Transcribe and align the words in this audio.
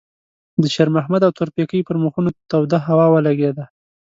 د 0.61 0.63
شېرمحمد 0.75 1.21
او 1.27 1.31
تورپيکۍ 1.39 1.81
پر 1.87 1.95
مخونو 2.03 2.29
توده 2.51 2.77
هوا 2.87 3.05
ولګېده. 3.09 3.65